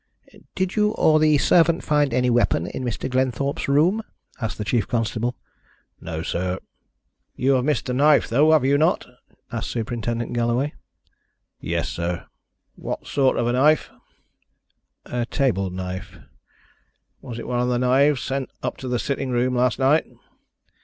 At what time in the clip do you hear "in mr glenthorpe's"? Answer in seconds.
2.65-3.67